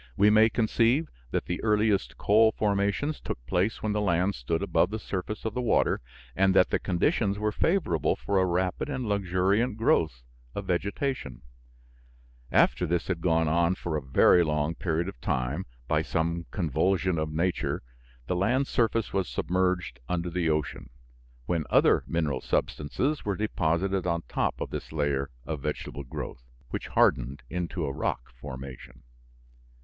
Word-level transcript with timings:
We 0.17 0.31
may 0.31 0.49
conceive 0.49 1.09
that 1.29 1.45
the 1.45 1.61
earliest 1.63 2.17
coal 2.17 2.53
formations 2.53 3.19
took 3.21 3.45
place 3.45 3.83
when 3.83 3.91
the 3.93 4.01
land 4.01 4.33
stood 4.33 4.63
above 4.63 4.89
the 4.89 4.97
surface 4.97 5.45
of 5.45 5.53
the 5.53 5.61
water, 5.61 6.01
and 6.35 6.55
that 6.55 6.71
the 6.71 6.79
conditions 6.79 7.37
were 7.37 7.51
favorable 7.51 8.15
for 8.15 8.39
a 8.39 8.45
rapid 8.47 8.89
and 8.89 9.05
luxuriant 9.07 9.77
growth 9.77 10.23
of 10.55 10.65
vegetation; 10.65 11.43
after 12.51 12.87
this 12.87 13.09
had 13.09 13.21
gone 13.21 13.47
on 13.47 13.75
for 13.75 13.95
a 13.95 14.01
very 14.01 14.43
long 14.43 14.73
period 14.73 15.07
of 15.07 15.21
time, 15.21 15.67
by 15.87 16.01
some 16.01 16.47
convulsion 16.49 17.19
of 17.19 17.31
nature 17.31 17.83
the 18.25 18.35
land 18.35 18.65
surface 18.65 19.13
was 19.13 19.29
submerged 19.29 19.99
under 20.09 20.31
the 20.31 20.49
ocean, 20.49 20.89
when 21.45 21.63
other 21.69 22.03
mineral 22.07 22.41
substances 22.41 23.23
were 23.23 23.35
deposited 23.35 24.07
on 24.07 24.23
top 24.23 24.59
of 24.61 24.71
this 24.71 24.91
layer 24.91 25.29
of 25.45 25.61
vegetable 25.61 26.03
growth, 26.03 26.41
which 26.71 26.87
hardened 26.87 27.43
into 27.51 27.85
a 27.85 27.93
rock 27.93 28.31
formation. 28.33 29.03